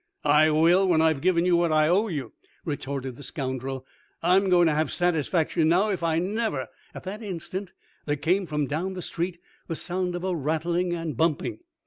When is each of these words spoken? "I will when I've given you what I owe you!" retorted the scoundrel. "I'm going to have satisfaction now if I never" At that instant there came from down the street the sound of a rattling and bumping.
"I 0.25 0.49
will 0.49 0.87
when 0.87 0.99
I've 0.99 1.21
given 1.21 1.45
you 1.45 1.55
what 1.55 1.71
I 1.71 1.87
owe 1.87 2.07
you!" 2.07 2.33
retorted 2.65 3.17
the 3.17 3.21
scoundrel. 3.21 3.85
"I'm 4.23 4.49
going 4.49 4.65
to 4.65 4.73
have 4.73 4.91
satisfaction 4.91 5.69
now 5.69 5.89
if 5.91 6.01
I 6.01 6.17
never" 6.17 6.69
At 6.95 7.03
that 7.03 7.21
instant 7.21 7.73
there 8.07 8.15
came 8.15 8.47
from 8.47 8.65
down 8.65 8.93
the 8.93 9.03
street 9.03 9.37
the 9.67 9.75
sound 9.75 10.15
of 10.15 10.23
a 10.23 10.35
rattling 10.35 10.91
and 10.93 11.15
bumping. 11.15 11.59